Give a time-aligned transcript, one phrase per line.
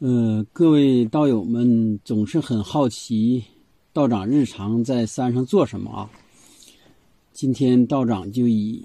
[0.00, 3.44] 呃，各位道友们总是很好奇，
[3.92, 6.10] 道长日常在山上做什么啊？
[7.34, 8.82] 今天道长就以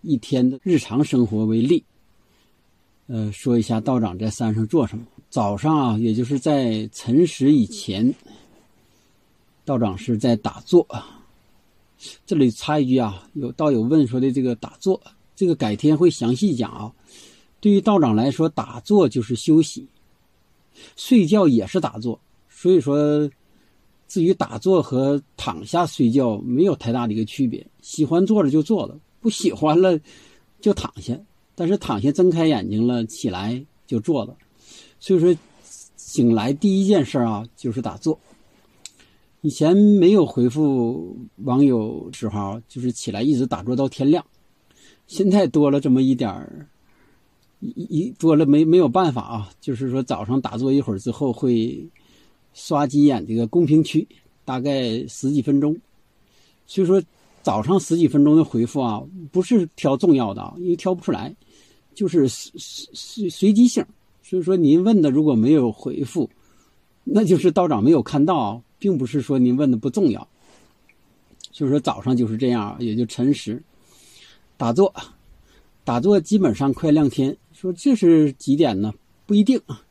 [0.00, 1.84] 一天的日常生活为例，
[3.06, 5.04] 呃，说一下道长在山上做什么。
[5.28, 8.14] 早上啊，也就是在晨时以前，
[9.66, 10.88] 道长是在打坐。
[12.24, 14.98] 这里插一句啊，有道友问说的这个打坐，
[15.34, 16.90] 这个改天会详细讲啊。
[17.60, 19.86] 对于道长来说，打坐就是休息。
[20.96, 23.30] 睡觉也是打坐，所以说，
[24.08, 27.66] 至于打坐和躺下睡觉没有太大的一个区别。
[27.80, 29.98] 喜欢坐着就坐了，不喜欢了
[30.60, 31.18] 就躺下。
[31.54, 34.36] 但是躺下睁开眼睛了，起来就坐了。
[35.00, 35.34] 所以说，
[35.96, 38.18] 醒来第一件事啊就是打坐。
[39.40, 44.24] 以前没有回复网友时候，就是起来一直打坐到天亮。
[45.06, 46.68] 现在多了这么一点儿。
[47.60, 51.82] 一一多了没没有办法啊，就是说早上打坐一会儿之后会
[52.52, 54.06] 刷几眼这个公屏区，
[54.44, 55.76] 大概十几分钟。
[56.66, 57.02] 所以说
[57.42, 61.34] 早上十几分钟的回复啊，不是挑重要的，因为挑不出来，
[61.94, 62.52] 就是随
[62.92, 63.84] 随随机性。
[64.22, 66.28] 所以说您问的如果没有回复，
[67.04, 70.26] 那就是道长没有看到，并不是说您问的不重要。
[71.52, 73.62] 所以说早上就是这样，也就晨时
[74.56, 74.92] 打坐，
[75.84, 77.34] 打坐基本上快亮天。
[77.56, 78.92] 说这是几点呢？
[79.24, 79.82] 不一定啊，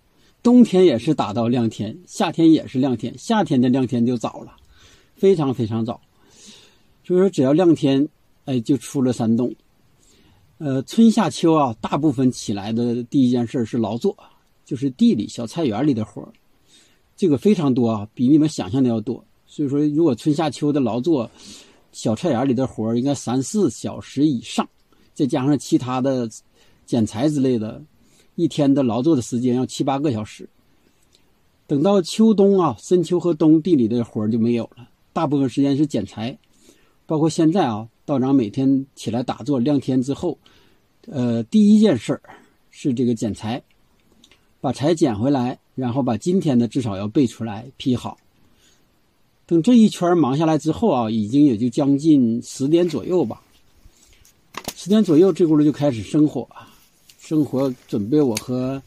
[0.44, 3.12] 冬天也是打到亮天，夏天也是亮天。
[3.18, 4.56] 夏天的亮天就早了，
[5.16, 6.00] 非常非常早。
[7.04, 8.08] 就是说，只要亮天，
[8.46, 9.52] 哎，就出了山洞。
[10.60, 14.16] 呃，春夏秋啊，大部分起来的第一件事是劳作，
[14.64, 16.24] 就是地里小菜园里的活
[17.18, 19.26] 这个非常多啊，比你们想象的要多。
[19.48, 21.28] 所以说，如果春夏秋的劳作，
[21.92, 24.70] 小菜园里的活应该三四小时以上，
[25.16, 26.30] 再加上其他的。
[26.86, 27.81] 剪裁之类的，
[28.36, 30.47] 一天的劳作的时间要七八个小时。
[31.67, 36.38] 等到秋冬啊，深秋和冬地里的活儿就没有了，大部分时间是剪裁。
[37.08, 40.38] 包括现在啊，道长每天起来打坐亮天之后，
[41.07, 42.22] 呃，第一件事儿
[42.69, 43.63] 是这个剪裁，
[44.62, 48.18] 把柴剪回来，然后把今天的至少要备出来劈好。
[49.47, 53.41] 等这一圈忙下来之后啊，已经也就将近十点左右吧。
[54.75, 56.47] 十点左右，这轱辘就开始生火。
[57.25, 58.80] 生活准备我和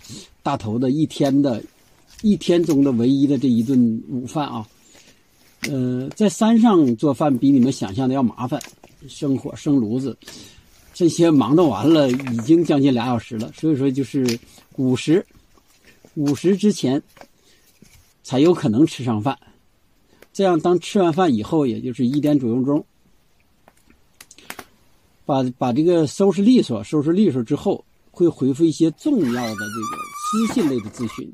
[0.44, 1.60] 大头的一天的，
[2.22, 4.64] 一天中的唯一的这一顿午饭啊，
[5.62, 8.62] 呃，在山上做饭比你们想象的要麻烦，
[9.08, 10.16] 生火生炉子，
[10.94, 14.38] 这些忙到完了已经将近俩小时了，所以说就是
[14.76, 15.26] 午时，
[16.14, 17.02] 午时之前
[18.22, 19.36] 才有可能吃上饭，
[20.32, 22.86] 这样当吃完饭以后，也就是一点左右钟，
[25.26, 27.84] 把把这个收拾利索，收拾利索之后。
[28.18, 31.32] 会回复一些重要的这个私信类的咨询，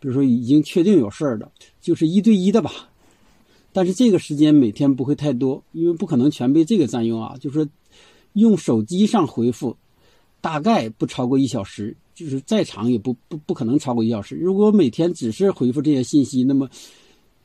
[0.00, 2.70] 比如说已经确定有事儿的，就是一对一的吧。
[3.70, 7.36] 但是这个时间每天不会太多，因为不可能全被这个占用啊。
[7.38, 7.68] 就是说，
[8.32, 9.76] 用手机上回复，
[10.40, 14.36] 大概不超过一小时，就是再长也不不不可能超过一小时。
[14.36, 16.66] 如果每天只是回复这些信息，那么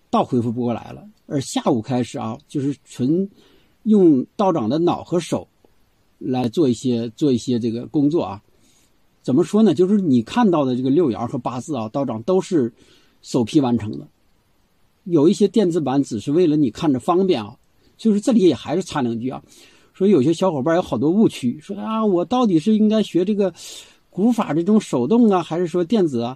[0.09, 1.06] 倒回复不过来了。
[1.28, 3.30] 而下午开始啊，就是纯
[3.84, 5.46] 用道长的脑和手
[6.18, 8.42] 来做一些做一些这个工作啊。
[9.22, 9.74] 怎么说呢？
[9.74, 12.72] 就是你看到的这个六爻和八字啊，道长都是
[13.22, 14.08] 首批完成的。
[15.04, 17.56] 有一些电子版只是为了你看着方便啊。
[17.98, 19.40] 就是这里也还是插两句啊，
[19.94, 23.54] 说有些小伙伴有好多误区，说啊，我到底是应该学这个
[24.09, 26.36] 古法这种手动啊，还是说电子啊？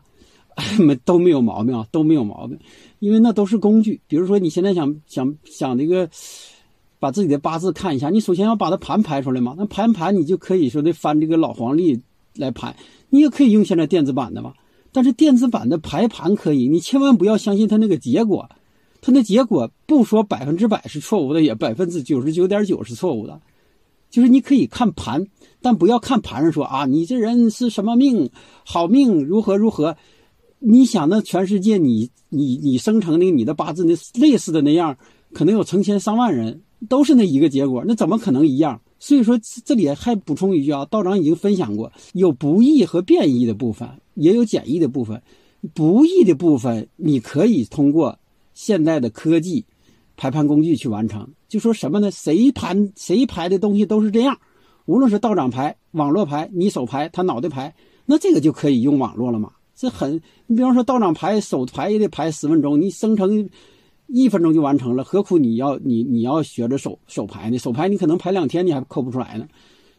[0.77, 2.55] 没都没有毛病啊，都没有毛病，
[2.99, 3.99] 因为那都是工具。
[4.07, 6.07] 比如说你现在想想想这个
[6.99, 9.55] 把自己的八字看一下，你首先要把它盘排出来嘛。
[9.57, 11.99] 那盘盘你就可以说的翻这个老黄历。
[12.35, 12.75] 来排，
[13.09, 14.53] 你也可以用现在电子版的嘛。
[14.91, 18.49] 但是电子版的排盘可以，你千万不要相信它那个结果，
[19.01, 23.41] 它那结果不说百分之百是错误的，也百分之九十九点九是错误的。
[24.09, 25.27] 就是你可以看盘，
[25.61, 28.29] 但不要看盘上说啊，你这人是什么命，
[28.63, 29.97] 好命如何如何。
[30.59, 34.97] 你想那全世界你你你生成的你的八字那类似的那样，
[35.33, 38.79] 可能有成千上万人都是那一个结果，那怎么可能一样？
[39.05, 45.21] 所以说，这里还补充一句啊，道长已经分享过，有不易和变易的部分，也有简易的部分。
[45.75, 48.17] 不易的部分，你可以通过
[48.55, 49.63] 现代的科技
[50.17, 51.29] 排盘工具去完成。
[51.47, 52.09] 就说什么呢？
[52.09, 54.39] 谁盘谁排的东西都是这样，
[54.87, 57.75] 无论是道长排、网络排、你手排、他脑袋排，
[58.07, 59.51] 那这个就可以用网络了嘛？
[59.75, 63.47] 这很，你比方说道长排手排也得排十分钟，你生成。
[64.07, 67.57] 一分钟就完成了，何苦你要你你要学着手手排呢？
[67.57, 69.47] 手排你可能排两天你还抠不出来呢。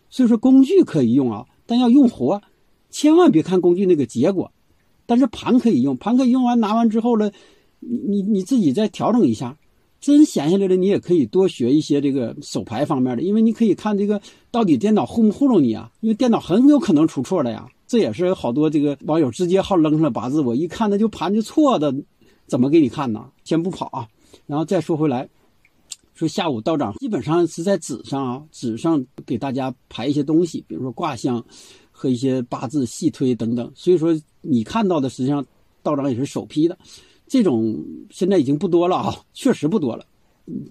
[0.08, 2.40] 所以说工具可以用啊，但要用活，
[2.90, 4.52] 千万别看工具那个结果，
[5.06, 7.30] 但是盘可以用，盘可以用完拿完之后呢，
[7.80, 9.56] 你你你自己再调整一下。
[9.98, 14.20] 真闲下来了，你也可以多学一些这个手牌方面的，因为你可以看这个
[14.52, 15.90] 到底电脑糊不糊弄你啊？
[16.00, 17.66] 因为电脑很有可能出错的呀。
[17.88, 21.92] 这也是好多这个网友直接好扔上了八字，我一看那就盘就错的，
[22.46, 23.30] 怎么给你看呢？
[23.44, 24.08] 先不跑啊，
[24.46, 25.28] 然后再说回来，
[26.14, 31.44] 说下午道长基本上是在纸上啊，纸上给大家排一些东西，比如说卦象
[31.90, 33.70] 和一些八字细推等等。
[33.74, 35.44] 所以说你看到的实际上
[35.82, 36.78] 道长也是首批的，
[37.26, 37.76] 这种
[38.10, 40.04] 现在已经不多了啊， 确实不多了，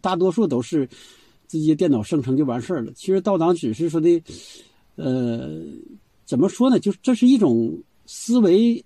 [0.01, 0.87] 大多数都是
[1.47, 2.91] 直接电脑生成就完事儿了。
[2.93, 4.21] 其实道长只是说的，
[4.95, 5.63] 呃。
[6.27, 6.79] 怎么说呢？
[6.79, 7.71] 就是这是一种
[8.07, 8.83] 思维，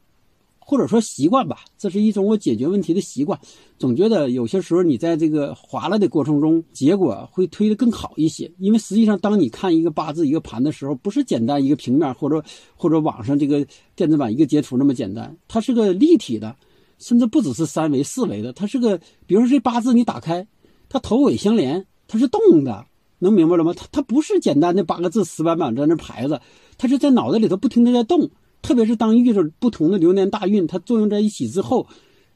[0.69, 1.61] 或者说习惯吧。
[1.79, 3.39] 这是一种我解决问题的习惯。
[3.79, 8.51] 总觉得有些时候你在这个划拉的过程中，结果会推得更好一些。
[8.59, 12.43] 因为实际上，当你看一个八字、一个盘的时候，不是简单一个平面或者
[12.75, 16.55] 或者网上这个电子版一个截图那么简单，它是个立体的，
[16.99, 18.53] 甚至不只是三维、四维的。
[18.53, 20.45] 它是个，比如说这八字你打开，
[20.87, 22.85] 它头尾相连，它是动的。
[23.17, 23.73] 能明白了吗？
[23.75, 26.39] 它它不是简单的八个字死板板在那排着，
[26.77, 28.29] 它是在脑袋里头不停的在动。
[28.61, 31.87] 特别是当遇着不同的流年大运，它作用在一起之后，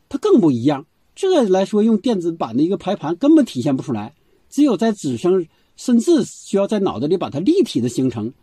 [0.09, 0.85] 它更不一样。
[1.15, 4.15] 这来说，用电子版的一个排盘根本体现不出来，
[4.49, 8.33] 只有在纸上，甚至需要在脑子里把它立体的形成。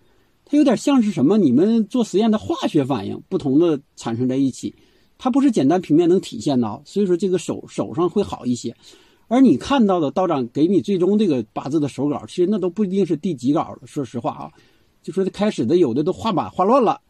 [0.44, 1.38] 它有点像是什么？
[1.38, 4.75] 你们做实验的化学反应，不同的产生在一起，
[5.19, 6.82] 它不是简单平面能体现的。
[6.85, 8.75] 所以说，这个手手上会好一些。
[9.29, 13.79] 而你看到的道长给你最终这个八字的手稿，其实那都不一定是第几稿了。
[13.87, 14.50] 说实话啊，
[15.03, 17.00] 就说开始的有的都画满画乱了，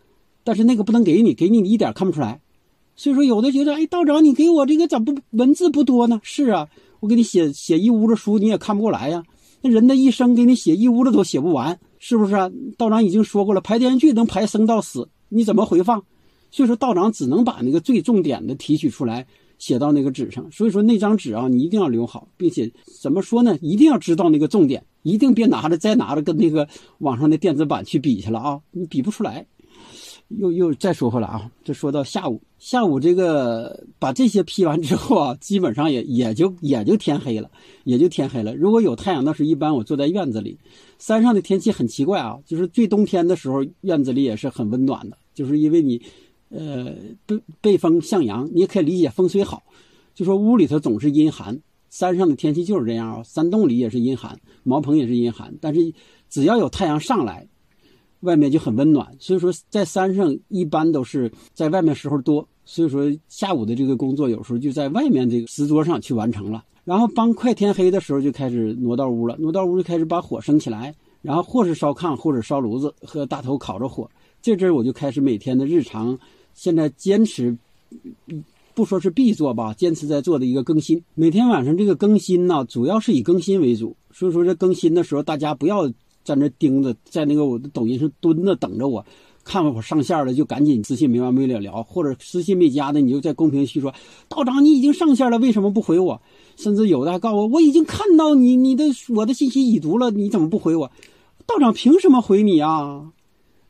[0.45, 2.41] 但是那个不能给你，给你你一点看不出来。
[2.97, 6.21] 所以说有的觉得，哎，道长你给我这个咋不文字不多呢？
[6.23, 6.69] 是啊，
[7.01, 9.23] 我给你写写一屋子书，你也看不过来呀。
[9.63, 12.51] 那人的一生给你写一屋子都写不完，是不是啊？
[12.77, 16.03] 道长已经说过了，拍电视剧能拍生到死，你怎么回放？
[16.51, 19.27] 所以说道长只能把那个最重点的提取出来。
[19.59, 22.73] 写到那个纸上，所以说那张纸啊，你一定要留好，并且
[23.03, 23.59] 怎么说呢？
[23.61, 26.67] 一定要知道那个重点，一定别拿着再拿着跟那个
[27.01, 29.47] 网上的电子版去比去了啊，你比不出来。
[30.39, 37.51] 又又再说回来啊，这说到下午，下午这个把这些批完之后啊，基本上也也就也就天黑了，
[37.85, 38.55] 也就天黑了。
[38.55, 40.59] 如果有太阳，那是一般我坐在院子里。
[40.99, 46.01] 山上的天气很奇怪啊，就是最冬天的时候，院子里也是很温暖的，就是因为你。
[46.53, 46.93] 呃，
[47.27, 49.63] 背背风向阳，你也可以理解风水好。
[50.17, 51.57] 就说屋里头总是阴寒，
[51.91, 53.23] 山上的天气就是这样啊。
[53.23, 55.55] 山洞里也是阴寒，茅棚也是阴寒。
[55.61, 55.95] 但是
[56.29, 57.47] 只要有太阳上来，
[58.21, 59.07] 外面就很温暖。
[59.19, 62.47] 所以说，在山上一般都是在外面时候多。
[62.65, 66.65] 所以说，下午的这个工作有时候就在外面这个石桌上去完成了。
[66.85, 74.09] 然后帮快天黑的时候就开始挪到屋了，挪到屋就开始把火升起来，然后或是烧炕，或者烧炉子，和大头烤着火。
[74.41, 76.19] 这阵我就开始每天的日常。
[76.55, 77.57] 现在坚持，
[78.75, 81.03] 不说是必做吧，坚持在做的一个更新。
[81.15, 83.95] 每天晚上这个更新呢，主要是以更新为主。
[84.13, 85.91] 所以说这更新的时候，大家不要
[86.25, 89.05] 在那盯着，在那个我的抖音上蹲着等着我，
[89.45, 93.93] 看完我上线了就赶紧私信没完没了聊，或者私信没加的你就在公屏去说
[94.29, 96.21] 道长你已经上线了，为什么不回我？
[96.57, 98.85] 甚至有的还告诉我我已经看到你你的
[99.15, 100.91] 我的信息已读了，你怎么不回我？
[101.47, 103.13] 道长凭什么回你啊？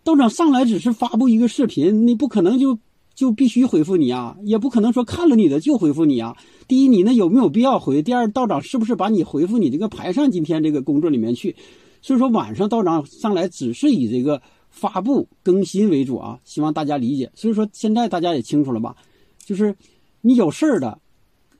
[0.02, 2.78] 道长上来只是发布一个视频，你不可能就
[3.14, 6.36] 就必须回复你啊，也不可能说看了你的就回复你啊。
[6.66, 8.02] 第一，你那有没有必要回？
[8.02, 11.54] 第二，道长是不是把你回复你这个排上今天这个工作里面去？
[12.02, 14.40] 所以说晚上道长上来只是以这个
[14.70, 17.30] 发布更新为主啊，希望大家理解。
[17.34, 18.96] 所以说现在大家也清楚了吧？
[19.38, 19.74] 就是
[20.20, 20.98] 你有事儿的，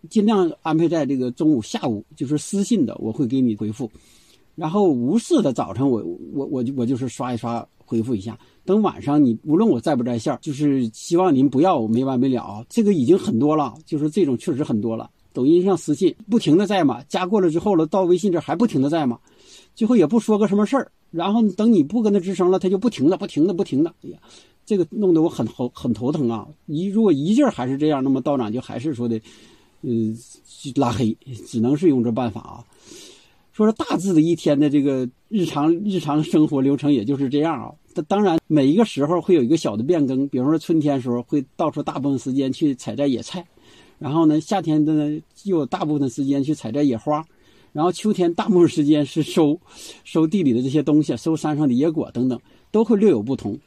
[0.09, 3.91] 尽量安排在这个中午、下午，就是私信的，我会给你回复。
[4.55, 7.67] 然后无事的早晨，我我我就我就是刷一刷。
[7.91, 12.65] 回复一下，等晚上你无论我在不在线，就是希望您不要没完没了。
[12.69, 15.11] 这个已经很多了，就是这种确实很多了。
[15.33, 19.19] 抖音上私信不停的在嘛，加过了之后了，到微信这还不停的在嘛，
[19.75, 23.95] 最后也不说个什么事儿，然后等你不跟他吱声了，他就不停的、不停的、不停的。
[24.03, 24.19] 哎呀，
[24.67, 26.47] 这个弄得我很头很头疼啊！
[26.67, 29.21] 一如果一劲儿还是这样，那么道长就还是说的，
[29.83, 30.17] 嗯，
[30.77, 32.65] 拉黑，只能是用这办法啊。
[33.53, 37.73] 说是大致的一天的这个日常日常生活流程，也就是这样啊。
[38.07, 43.45] 当然，每一个时候会有一个小的变更，比方说春天时候会到处大部分时间去采摘野菜，
[43.99, 47.23] 然后呢，夏天的呢又有大部分时间去采摘野花，
[47.73, 49.61] 然后秋天大部分时间是收
[50.05, 53.59] 收地里的这些东西，收山上的野果等等，都会略有不同。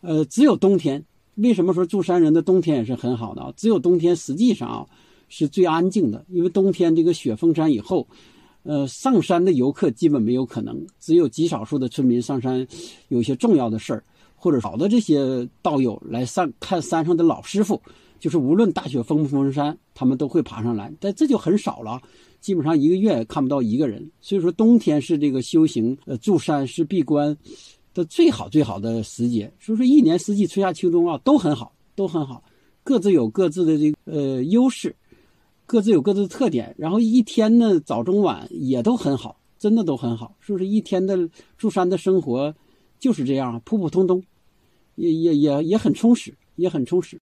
[0.00, 1.04] 呃，只有冬天，
[1.36, 3.52] 为什么说住山人的冬天也是很好的啊？
[3.56, 4.86] 只有冬天实际上啊
[5.28, 8.06] 是最安静的，因为冬天这个雪封山以后。
[8.64, 12.64] 呃，上山的游客基本没有可能，只有极少数的村民上山，
[13.08, 14.04] 有些重要的事儿，
[14.42, 17.80] 或者好的这些道友来上看山上的老师傅，
[18.18, 22.02] 就是无论大雪封不封山，他们都会爬上来，但这就很少了，
[22.40, 24.10] 基本上一个月看不到一个人。
[24.20, 27.36] 所以说，冬天是这个修行呃住山是闭关
[27.94, 29.48] 的最好最好的时节。
[29.60, 32.42] 所以说，一年四季春夏秋冬啊都很好，都很好，
[32.82, 34.96] 各自有各自的这个呃优势，
[35.66, 36.74] 各自有各自的特点。
[36.76, 40.34] 然后一天呢早中晚也都很好，真的都很好。
[40.40, 41.16] 是不是一天的
[41.56, 42.52] 住山的生活
[42.98, 44.20] 就是这样普普通通？
[44.96, 47.20] 也也也也很充实，也很充实。